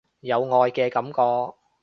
[0.21, 1.55] 有愛嘅感覺